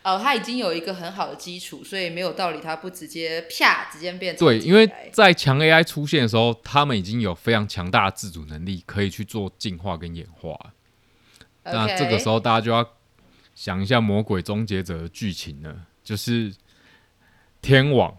[0.02, 4.36] 哦，它已经有一个很好的基础，所以没有道理它不直接啪直接变。
[4.36, 10.72] 对，因为在强 AI 出现的时候，他们已经有非常强大的自主能力，可以去做进化跟演化。
[11.64, 12.88] 那这个时候，大家就要。”
[13.56, 16.54] 想一下《魔鬼终结者》的剧情了，就是
[17.62, 18.14] 天网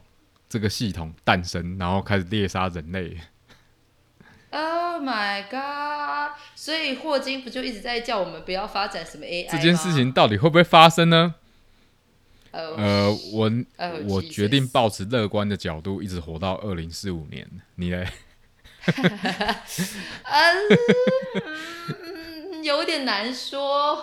[0.49, 3.19] 这个系统诞生，然后开始猎杀人类。
[4.49, 6.37] Oh my god！
[6.55, 9.51] 所以霍金不就一直在叫我们不要发展什么 AI？
[9.51, 11.35] 这件事情到底会不会发生呢？
[12.51, 13.51] 呃，我
[14.07, 17.47] 我决定保持乐观的角度，一直活到二零四五年。
[17.75, 18.07] 你嘞？
[22.63, 24.01] 有点难说，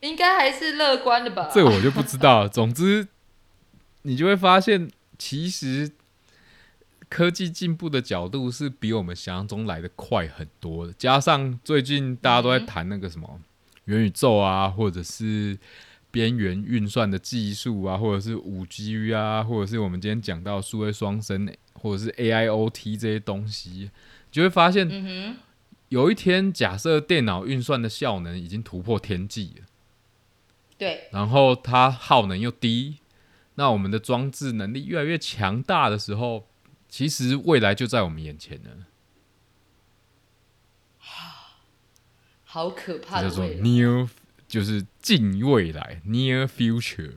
[0.00, 1.50] 应该还是乐观的吧。
[1.52, 2.46] 这我就不知道。
[2.46, 3.08] 总之，
[4.06, 4.88] 你就会发现，
[5.18, 5.90] 其实
[7.08, 10.92] 科技进步的角度是比我们想象中来的快很多的。
[10.92, 13.40] 加上最近大家都在谈那个什么
[13.86, 15.58] 元宇宙啊，或者是
[16.10, 23.90] 边缘运算的技术啊，或者是五 G 啊，或者是我们今天讲到数位双生，或者是 AIoT 这些东西，
[24.30, 25.36] 就会发现。
[25.88, 29.66] 有一天，假设电脑运算的效能已经突破天际了，
[30.76, 32.96] 对，然后它耗能又低，
[33.56, 36.46] 那我们的装置能力越来越强大的时候，
[36.88, 38.86] 其实未来就在我们眼前了。
[42.44, 43.28] 好可怕的！
[43.28, 44.08] 叫做 near，
[44.48, 47.12] 就是近未来 near future。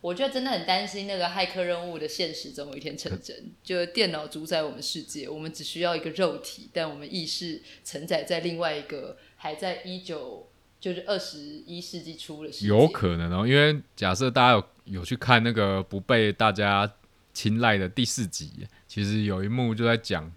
[0.00, 12.66] 我觉得真的很担心那个骇客任务的现实总有一天成真， 就电脑主宰我们世界，我们只需要一个肉体，但我们意识承载在另外一个还在一九就是二十一世纪初的世界。
[12.66, 16.90] 有可能哦，因为假设大家有有去看那个不被大家
[17.32, 20.32] 青睐的第四集，其实有一幕就在讲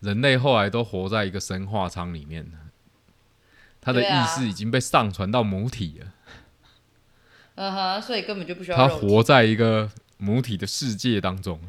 [0.00, 2.50] 人类后来都活在一个生化舱里面，
[3.80, 6.12] 他的意识已经被上传到母体了。
[7.54, 8.76] 嗯哼，所以根本就不需要。
[8.76, 11.60] 他活在一个母体的世界当中。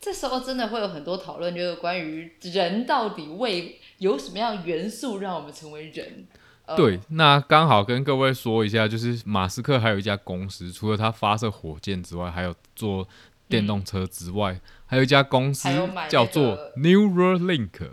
[0.00, 6.26] 这时候真的会有很多讨论，就是关于人到底为有什么样元素让我们成为人。
[6.66, 13.06] 哦对，那刚好跟各位说一下，就是马斯克还有一家公司，除了他发射火箭之外，还有做
[13.48, 15.68] 电动车之外，还有一家公司
[16.08, 17.90] 叫做 Neuralink。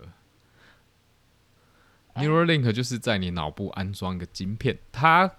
[2.14, 5.30] Neuralink 就是在你脑部安装一个晶片，它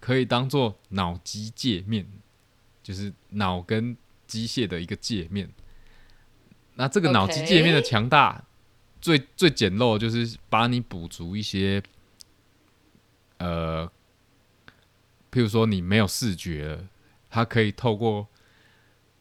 [0.00, 2.06] 可以当做脑机界面，
[2.82, 5.50] 就是脑跟机械的一个界面。
[6.74, 8.44] 那这个脑机界面的强大
[9.00, 11.82] 最最简陋的就是把你补足一些，
[13.42, 13.90] 呃，
[15.32, 16.88] 譬如说你没有视觉了，
[17.28, 18.28] 它可以透过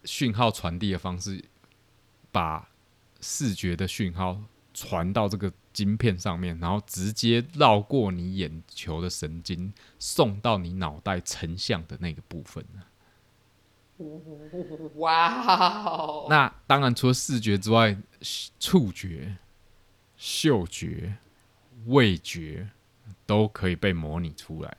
[0.03, 1.43] 讯号传递的方式，
[2.31, 2.69] 把
[3.19, 4.39] 视觉的讯号
[4.73, 12.63] 传到这个晶片上面，然后直接绕过你眼球的神经，送到你脑袋成像的那个部分。
[14.95, 17.97] 哇哦，那当然，除了视觉之外，
[18.59, 19.37] 触觉、
[20.17, 21.17] 嗅觉、
[21.85, 22.69] 味觉
[23.25, 24.77] 都可以被模拟出来。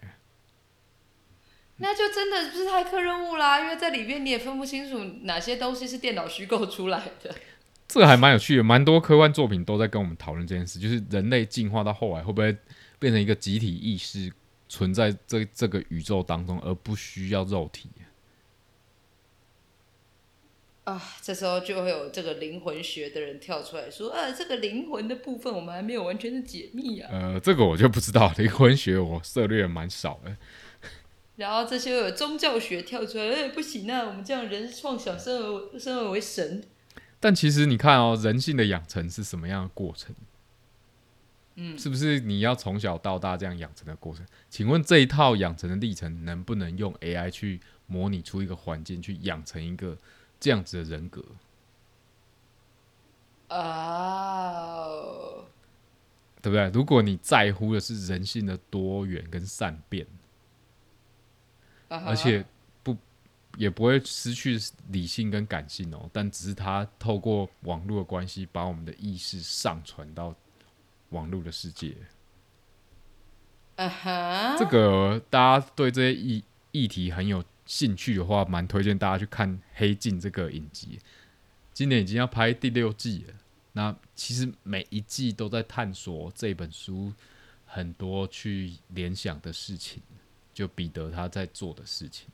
[1.77, 7.35] 那就真的不是骇客任务啦，因为在里面你也分不清楚哪些东西是电脑虚构出来的。
[7.89, 12.57] 这个还蛮有趣的，蛮多科幻作品都在跟我们讨论这件事，就是人类进化到后来会不会
[12.99, 14.33] 变成一个集体意识
[14.69, 17.91] 存在这这个宇宙当中，而不需要肉体。
[20.85, 27.09] 啊，这时候就会有这个灵魂学的人跳出来说：“啊，这个灵魂的部分我们还没有完全的解密啊。
[27.13, 30.37] 呃，这个我就不知道， 灵魂学我涉猎蛮少的。
[31.37, 36.65] 然后这些有宗教学跳出来，哎，不行啊，我们这样人创想生而生而为神。
[37.21, 40.15] 但其实你看哦，人性的养成是什么样的过程？
[41.55, 44.27] 嗯，是不是你要从小到大这样养成的过程？
[44.51, 49.97] 请问这一套养成的历程能不能用 AI 去模拟出一个环境，去养成一个
[50.43, 51.25] 这样子的人格？
[53.47, 54.83] 啊，
[56.41, 56.69] 对不对？
[56.71, 60.05] 如果你在乎的是人性的多元跟善变，
[61.89, 62.45] 而且
[62.83, 62.97] 不
[63.57, 70.35] 也不会失去理性跟感性哦，但只是他透过网络的关系，把我们的意识上传到
[71.11, 71.95] 网络的世界。
[73.77, 80.99] 啊哈，这个大家对这些议议题很有兴趣的话，蛮推荐大家去看《黑镜》这个影集。
[81.73, 83.35] 今年已经要拍第六季了。
[83.73, 87.13] 那其实每一季都在探索这本书
[87.65, 90.03] 很多去联想的事情，
[90.53, 92.29] 就彼得他在做的事情。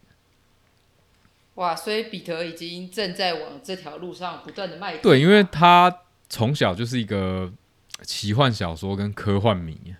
[1.54, 5.02] 哇，所以彼得已经正在往这条路上不断的迈进。
[5.02, 7.52] 对，因为他从小就是一个
[8.02, 9.94] 奇幻小说跟科幻迷，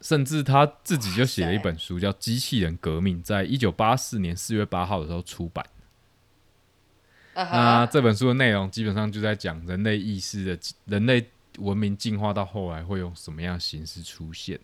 [0.00, 5.64] 甚至他自己就写了一本书叫《机器人革命》，在一九八四年四月八号的时候出版。
[7.34, 14.58] 那这本书的内容基本上就在讲人类意识的人类文明进化到后来会用什么样的形式出现。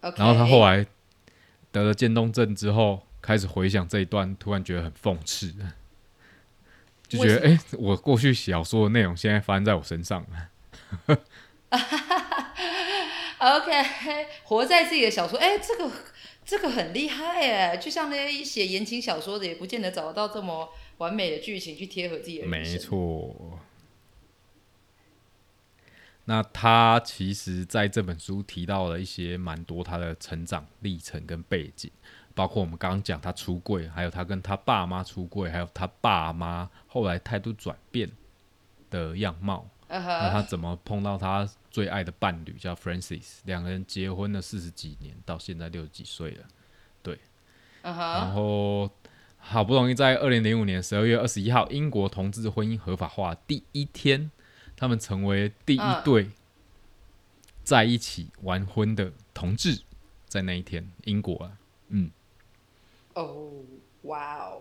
[0.00, 0.86] 然后他后来
[1.72, 5.52] 得了渐冻症之后，开始回想这一段，突然觉得很讽刺，
[7.08, 11.18] 就觉得哎、我过去小说的内容现在发生在我身上了。
[13.38, 15.90] OK， 活在自己的小说，哎、这个
[16.44, 22.64] 这个很厉害哎，就像那些写言情小说的，也不见得找得到这么完美的剧情去贴合自己的没。
[22.76, 23.60] 错。
[26.24, 31.90] 那他其实在这本书提到了一些蛮多他的成长历程跟背景，
[32.34, 38.10] 包括我们刚刚讲他出柜，还有他跟他爸妈出柜，还有他爸妈后来态度转变
[38.90, 39.66] 的样貌。
[39.88, 46.44] 啊那他，怎么碰到他最爱的伴侣叫 Francis，两个人结婚了四十几年，到现在六十几岁了。
[47.80, 48.90] 然啊哈，后
[49.38, 54.30] 好不容易在二零零五年十二月二十一号，英国同志婚姻合法化第一天，
[54.76, 56.30] 他们成为第一嗯对
[57.62, 59.82] 在一起完婚的同志，
[60.26, 61.56] 在那一天，英国啊，
[61.88, 62.10] 嗯，
[63.14, 63.52] 哦，
[64.02, 64.58] 哇哦，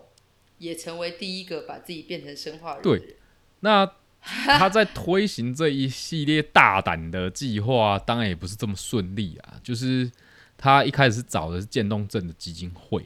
[0.59, 2.83] 也成为第一个把自己变成生化人。
[2.83, 3.17] 对。
[3.61, 9.53] 那 他在推行这一系列大胆的计划，当然也不是这么顺利啊。
[9.63, 10.11] 就是
[10.57, 13.03] 他一开始是找的是渐冻症的基金会，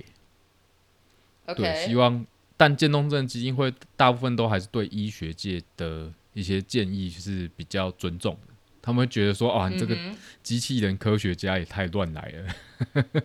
[1.55, 2.25] 对，希望，
[2.57, 8.53] 但渐冻症基金会大部分都还是对医学界的一些建议是比较尊重的。
[8.81, 9.95] 他们会觉得说，啊，你这个
[10.41, 13.23] 机器人科学家也太乱来了。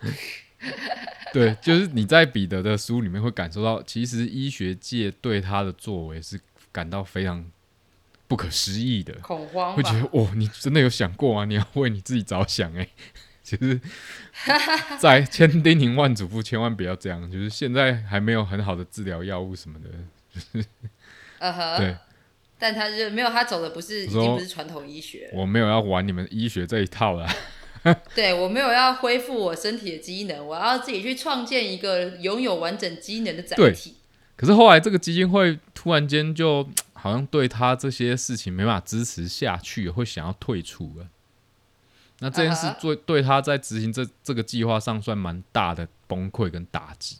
[1.32, 6.38] 对，就是你在彼得的书里面会感受到，其实医学界对他的作为是
[6.72, 7.44] 感到非常
[8.26, 10.08] 不可思议的，恐慌会觉得？
[10.12, 11.44] 哦，你真的有想过吗？
[11.44, 12.88] 你要为你自己着想哎、
[13.44, 13.78] 其实，
[14.98, 17.30] 在千叮咛万嘱咐，千万不要这样。
[17.30, 20.64] 就是现在还没有很好的治疗药物什么的，
[21.38, 21.94] 啊哈，对，
[22.58, 25.30] 但他就没有，他走的不是已经不是传统医学。
[25.34, 27.30] 我没有要玩你们医学这一套啦。
[28.14, 33.96] 对我没有要恢复我身体的机能，我要自己去创建一个拥有完整机能的载体。
[34.42, 41.06] 可是后来这个基金会突然间就好像对他这些事情没办法支持下去，会想要退出了。
[42.18, 47.18] 那这件事啊哈对对他在执行这这个计划上算蛮大的崩溃跟打击。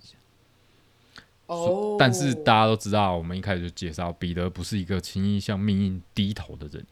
[1.46, 6.84] 哦，但是大家都知道，我们一开始就介绍，彼得不是一个轻易向命运低头的人。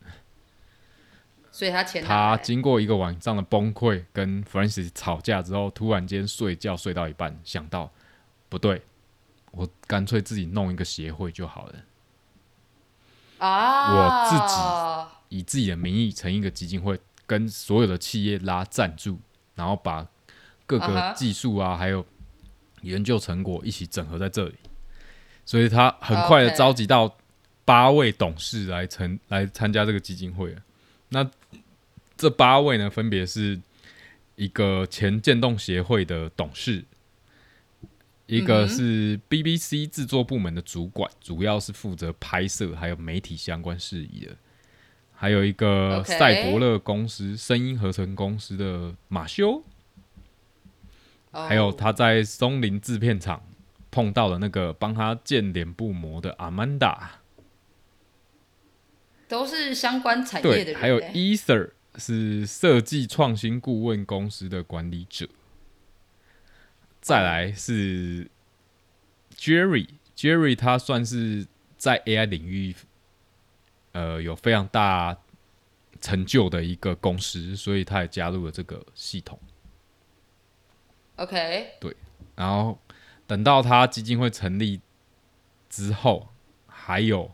[1.51, 7.91] 所以他前他经过一个晚上的崩溃，跟 Francis 吵架之后，突然间睡觉睡到一半，想到
[8.49, 8.81] 不对，
[9.53, 11.75] 我干脆自己弄一个协会就好了，
[13.39, 19.19] 啊，我自己以自己的名义成一个基金会，跟所有的企业拉赞助，
[19.55, 20.07] 然后把
[20.67, 22.05] 各个技术啊，还有
[22.83, 24.55] 研究成果一起整合在这里。
[25.45, 27.17] 所以他很快的召集到
[27.65, 30.63] 八位董事来成来参加这个基金会了。
[31.09, 31.29] 那
[32.17, 33.61] 这八位呢，分别是
[34.37, 36.85] 一个前渐动协会的董事，
[38.31, 44.37] 一个是 BBC 制作部门的主管，主要是负责拍摄还有媒体相关事宜的。
[45.13, 49.63] 还有一个赛博勒公司声音合成公司的马修，
[51.33, 51.47] 哦。
[51.47, 53.45] 还有他在松林制片厂
[53.91, 57.21] 碰到了那个帮他建脸部膜的阿曼达，
[59.29, 65.29] 都是相关产业的对，人，还有欸 Ether 是设计创新顾问公司的管理者，
[67.01, 68.31] 再来是
[69.37, 71.47] Jerry，Jerry 他算是
[71.79, 72.75] 在 AI 领域
[73.93, 75.17] 呃有非常大
[76.01, 79.39] 成就的一个公司，所以他也加入了这个系统。
[81.17, 81.97] OK，对
[82.37, 82.79] 然后
[83.27, 84.81] 等到他基金会成立
[85.69, 86.29] 之后，
[86.67, 87.31] 还有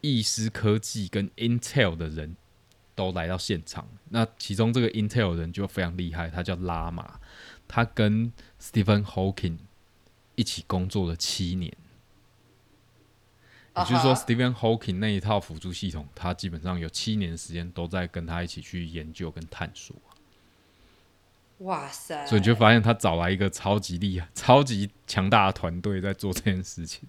[0.00, 2.36] 易思科技跟 Intel 的人
[2.94, 3.88] 都来到现场。
[4.10, 7.18] 那其中这个 Intel 人就非常厉害，他叫拉玛，
[7.66, 8.30] 他跟
[8.64, 9.58] Stephen Hawking
[10.36, 11.70] 一起工作了七年。
[13.76, 19.94] 也就是说，Stephen Hawking 那一套辅助系统，他基本上有七年时间都在跟他一起去研究跟探索。
[21.58, 27.08] 哇塞，所以你就发现他找来一个超级厉害、超级强大的团队在做这件事情。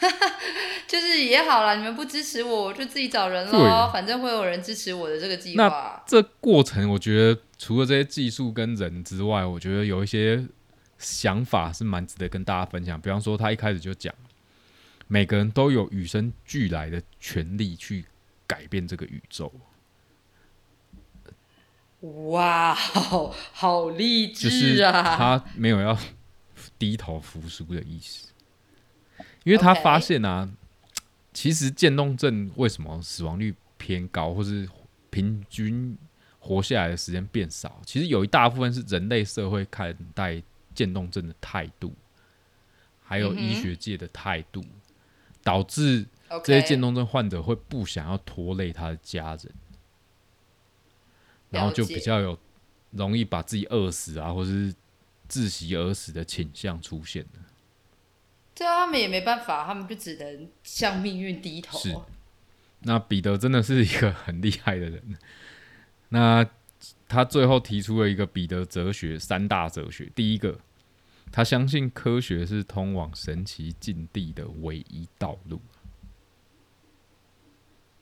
[0.86, 6.02] 就是也好啦，你们不支持我，我就自己找人对喽，反正会有人支持我的这个计划。
[6.06, 10.46] 这过程，我觉得除了这些技术跟人之外，我觉得有一些
[11.00, 13.00] 想法是蛮值得跟大家分享。
[13.00, 14.14] 比方说，他一开始就讲，
[15.08, 18.04] 每个人都有与生俱来的权利去
[18.46, 19.50] 改变这个宇宙，
[22.28, 25.16] 哇，好好励就是志啊！
[25.16, 25.98] 他没有要
[26.78, 28.28] 低头服输的意思，
[29.44, 30.48] 因为他发现啊，
[31.32, 34.68] 其实渐冻症为什么死亡率偏高，或是
[35.08, 35.96] 平均
[36.38, 40.42] 活下来的时间变少，其实有一大部分是人类社会看待
[40.80, 41.92] 渐冻症的态度，
[43.02, 44.64] 还有医学界的态度，
[45.42, 46.06] 导致
[46.42, 49.52] 这些渐冻症患者会不想要拖累他的家人，
[51.50, 52.38] 然后就比较有
[52.92, 54.74] 容易把自己饿死啊，或是
[55.28, 57.40] 窒息而死的倾向出现了。
[58.54, 61.78] 对啊，他们也没办法，他们就只能向命运低头。
[61.78, 61.94] 是
[62.84, 65.18] 那彼得真的是一个很厉害的人。
[66.08, 66.48] 那
[67.06, 70.58] 他最后提出了一个彼得哲学三大哲学，第一个，
[71.32, 75.60] 他相信科学是通往神奇境地的唯一道路，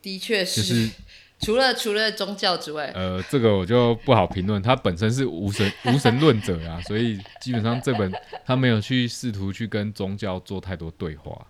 [0.00, 0.90] 的确是，就是
[1.40, 8.12] 除了除了宗教之外，呃，这个我就不好评论，他本身是无神 无神论者啊，所以基本上这本
[8.44, 11.46] 他没有去试图去跟宗教做太多对话。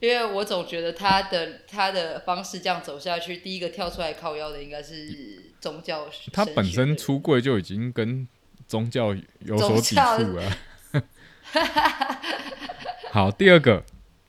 [0.00, 6.28] 因为我总觉得他的他的方式这样走下去，第一个跳出来靠腰的应该是宗教学。
[6.32, 8.26] 他本身出柜就已经跟
[8.72, 10.00] 宗教有所抵触
[10.38, 10.56] 啊。
[13.12, 13.84] 好，第二个，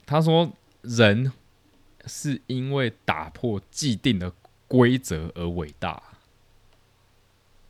[0.06, 1.32] 他说人
[2.06, 4.34] 是因为打破既定的
[4.68, 6.04] 规则而伟大。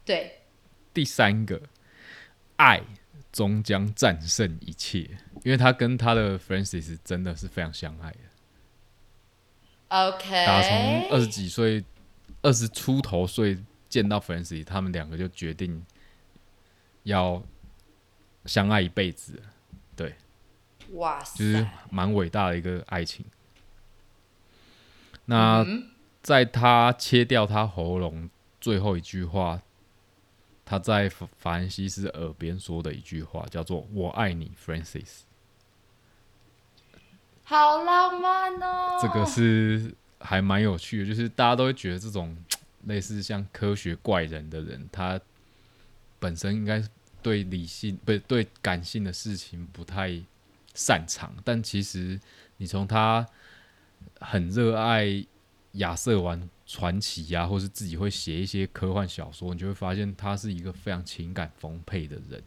[0.03, 0.39] 对
[0.91, 1.61] 第三个，
[2.55, 2.81] 爱
[3.31, 5.01] 终将战胜一切，
[5.43, 8.17] 因为他跟他的 Francis 真的是非常相爱的。
[9.89, 11.85] ，OK，打从二十几岁、
[12.41, 15.85] 二十出头岁见到 Francis，他们两个就决定
[17.03, 17.41] 要
[18.45, 19.41] 相爱一辈子
[19.95, 20.15] 对，
[20.93, 23.25] 哇塞，就是蛮伟大的一个爱情。
[25.25, 25.89] 那嗯
[26.21, 28.29] 在他切掉他喉咙
[28.61, 29.61] 最后一句话，
[30.63, 35.23] 他在法法兰西斯耳边说的一句话叫做“我爱你，Francis”。
[37.43, 38.97] 好浪漫哦！
[39.01, 42.37] 这个是还蛮有趣的，就是大家都会觉得这种
[42.85, 45.19] 类似像科学怪人的人，他
[46.23, 46.81] 本身应该
[47.21, 50.17] 对理性不对感性的事情不太
[50.73, 52.17] 擅长，但其实
[52.55, 53.27] 你从他
[54.21, 55.25] 很热爱
[55.73, 62.41] 亚瑟王传奇呀，或是自己会写一些科幻小说，你就会发现他是一个非常情感丰沛的人。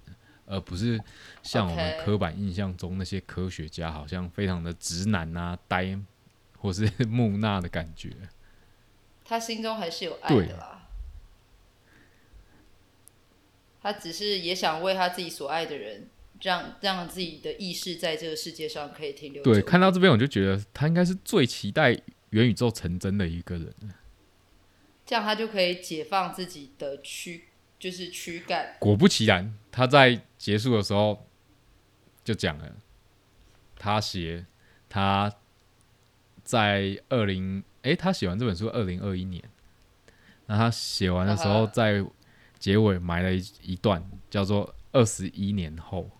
[0.48, 0.98] 而不是
[1.42, 5.98] 像我们刻板印象中那些科学家，好像非常的直男啊、呆
[6.56, 8.16] 或是 木讷的感觉。
[9.24, 10.75] 他心中还是有爱的啦。
[13.86, 16.08] 他只是也想为他自己所爱的人，
[16.42, 19.40] 让让自己的意识在这个世界上可以停留。
[19.44, 21.92] 对，看到这边我就觉得他应该是最期待
[22.30, 23.72] 元宇宙成真的一个人。
[25.04, 27.44] 这样他就可以解放自己的躯。
[27.78, 28.74] 就是躯干。
[28.80, 31.28] 果不其然，他在结束的时候
[32.24, 32.72] 就讲了，
[33.78, 34.46] 他写
[34.88, 35.30] 他
[36.42, 39.44] 在二零哎，他写完这本书二零二一年，
[40.46, 42.02] 那他写完的时候在
[42.58, 46.10] 结尾埋了一一段，叫做二十一年后。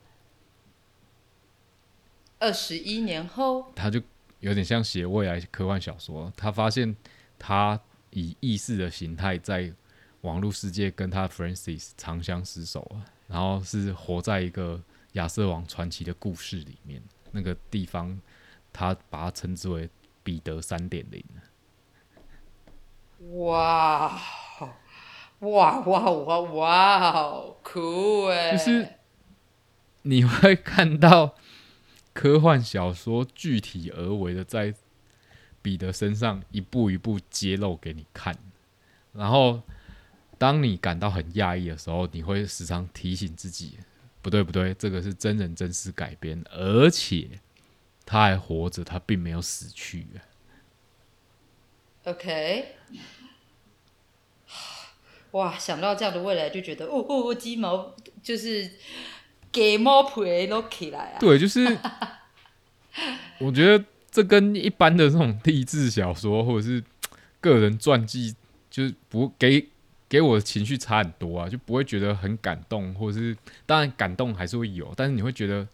[2.39, 4.01] 二十一年后，他就
[4.41, 6.33] 有点像写未来科幻小说。
[6.37, 6.95] 他发现
[7.39, 7.81] 他
[8.11, 9.73] 以意识的形态在。
[10.23, 14.83] 网络世界跟他 Francis 长相厮守啊，然后是活在一个
[15.13, 17.01] 亚瑟王传奇的故事里面。
[17.31, 18.21] 那个地方，
[18.73, 19.89] 他把它称之为
[20.25, 21.25] 彼得三点零。
[23.37, 24.21] 哇，
[25.41, 28.53] 哇哇哇哇，酷哎！
[28.53, 28.89] 就是
[30.03, 31.35] 你会看到
[32.13, 34.75] 科幻小说具体而为的在
[35.63, 38.37] 彼得身上一步一步揭露给你看，
[39.13, 39.63] 然后。
[40.39, 43.79] 当你感到很讶异的时候，你会时常提醒自己：
[44.21, 47.27] 不对，不对，这个是真人真事改编，而且
[48.05, 50.07] 他还活着，他并没有死去。
[52.05, 52.77] OK，
[55.37, 58.71] 哇，想到这样的未来，就觉得哦哦哦，鸡毛就是
[59.53, 61.19] 给猫皮都起来啊！
[61.19, 61.79] 对，就是
[63.41, 66.83] 我觉得这跟一般的这种励志小说或者是
[67.41, 68.35] 个人传记，
[68.71, 69.69] 就是不给。
[70.09, 75.67] 给我的情绪差很多啊，就不会觉得很感动，或者是当然感动还是会有，但是你会觉得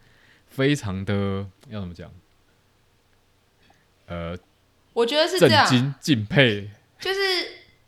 [0.47, 2.11] 非常的要怎么讲？
[4.07, 4.35] 呃，
[4.93, 6.67] 我觉得是这样，震惊、敬佩。
[6.99, 7.19] 就是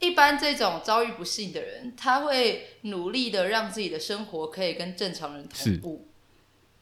[0.05, 6.07] 一般这种遭遇不幸的人，他会努力的让自己的生活可以跟正常人同步，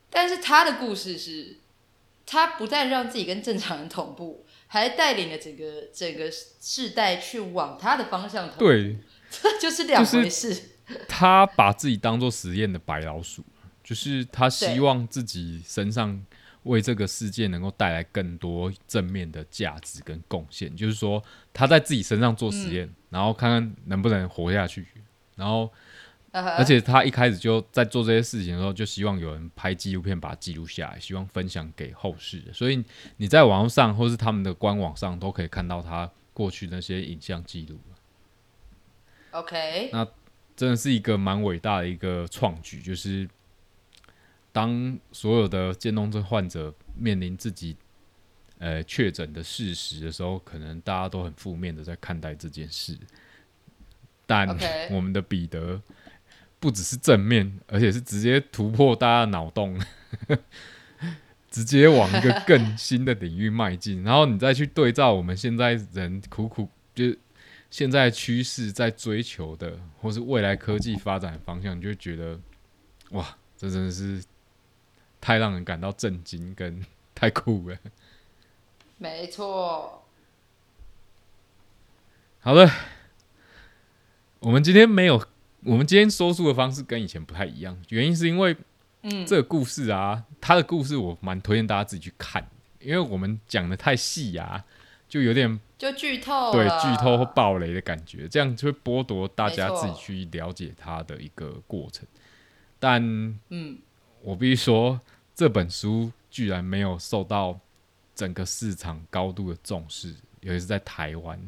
[0.10, 1.58] 但是他的故事是，
[2.26, 8.66] 他不但让自己跟正常人同步，还带领了整个整个世代去往他的方向同步。
[8.66, 8.98] 对。
[9.60, 10.56] 就是两回事。
[11.08, 13.44] 他把自己当做实验的白老鼠，
[13.84, 16.24] 就是他希望自己身上
[16.62, 20.76] 为这个世界能够带来更多正面的价值跟贡献。
[20.78, 24.86] 就是说，他在自己身上做实验，然后看看能不能活下去。
[25.36, 25.72] 然后，
[26.32, 32.44] 而且他一开始就在做这些事情的时候，就希望有人拍纪录片把它记录下来，希望分享给后世。
[32.52, 32.84] 所以
[33.18, 37.80] 你在网络上或是他们的官网上都可以看到他过去那些影像记录。
[39.32, 40.08] OK，那
[40.56, 43.28] 真的是一个蛮伟大的一个创举，就是
[44.52, 47.76] 当所有的渐冻症患者面临自己
[48.64, 52.98] 呃确诊的事实的时候，可能大家都很负面的在看待这件事，
[54.26, 54.48] 但
[54.90, 55.82] 我们的彼得
[56.60, 59.78] 不只是正面，而且是直接突破大家的脑洞，
[61.52, 67.16] 直接往一个更 新的领域迈进，然后你再去对照我们现在人苦苦就。
[67.74, 72.40] 现在趋势在追求的，或是未来科技发展方向，你就觉得，
[73.10, 74.24] 哇，这真的是
[75.20, 76.86] 太让人感到震惊，跟
[77.16, 77.76] 太酷了。
[79.04, 80.02] 没错。
[82.40, 82.72] 好的，
[84.40, 85.22] 我们今天没有，
[85.66, 88.56] 我们今天说书的方式跟以前不太一样，原因是因为，
[89.02, 92.50] 嗯，这个故事啊，他的故事我蛮推荐大家自己去看，
[92.80, 94.64] 因为我们讲的太细啊。
[95.10, 102.08] 就有点就剧透，对剧透或暴雷的感觉，这样就会剥夺大家自己去了解它的一个过程。
[102.80, 103.04] 但，
[103.50, 103.78] 嗯，
[104.22, 105.00] 我必须说，
[105.36, 107.60] 这本书居然没有受到
[108.16, 111.40] 整个市场高度的重视，尤其是在台湾，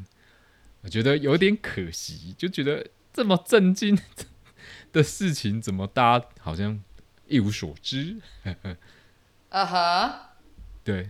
[0.82, 2.34] 我觉得有点可惜。
[2.38, 3.98] 就觉得这么震惊
[4.92, 6.82] 的事情，怎么大家好像
[7.28, 8.20] 一无所知？
[9.50, 10.36] 啊 哈，
[10.84, 11.10] 对。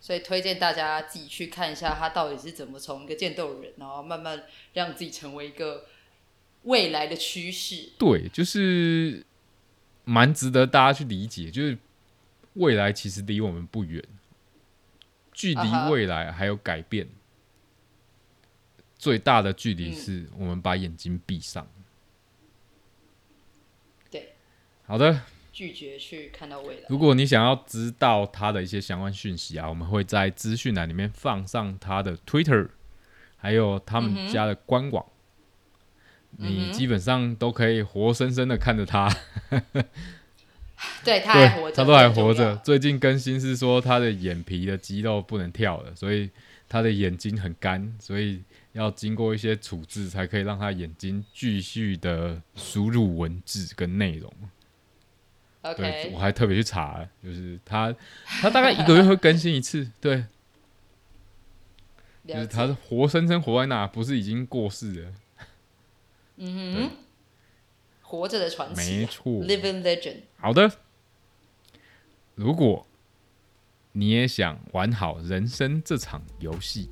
[0.00, 5.86] 所以推荐大家自己去看一下，他到底是怎么从一个剑斗人，然后慢慢让自己成为一个
[6.64, 7.90] 未来的趋势。
[7.98, 9.24] 对，就是
[10.04, 11.78] 蛮值得大家去理解，就是
[12.54, 14.02] 未来其实离我们不远，
[15.32, 17.08] 距离未来还有改变，
[18.98, 19.94] 最大的距离嗯。
[19.94, 21.66] 是我们把眼睛闭上。
[24.10, 24.34] 对，
[24.84, 25.22] 好的，
[25.52, 26.86] 拒绝去看到未来。
[26.88, 32.68] 如果你想要知道他的一些相关讯息啊，我们会在资讯栏里面放上他的 Twitter，
[33.36, 35.06] 还有他嗯们家的官网，
[36.36, 39.08] 你基本上都可以活生生的看着他。
[41.04, 42.56] 对，他还活着，他都还活着。。
[42.64, 46.30] 最近更新是说他的眼皮的肌肉不能跳了，所以
[46.68, 54.32] 他的眼睛很干，所以要经过一些处置才可以让他眼睛继续的输入文字跟内容。
[55.62, 60.24] 对 OK，我还特别去查，就是他他大概一个月会更新一次，对，
[62.26, 62.72] 就是他是。
[62.72, 65.12] 活生生活在那，不是已经过世了。
[66.36, 66.90] 嗯哼，
[68.00, 70.16] 活着的传奇啊没错，，Living Legend。
[70.42, 70.72] 好的，
[72.34, 72.84] 如果
[73.92, 76.90] 你也想玩好人生这场游戏，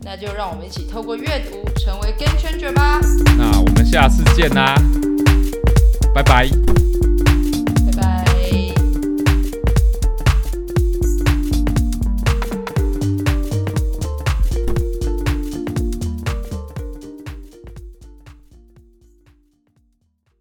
[0.00, 3.00] 那就让我们一起透过阅读成为 Game Changer 吧。
[3.36, 4.74] 那我们下次见啦，
[6.14, 6.48] 拜拜。